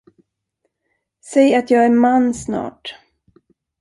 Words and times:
Säg 1.31 1.55
att 1.55 1.71
jag 1.71 1.85
är 1.85 1.89
man 1.89 2.33
snart. 2.33 2.95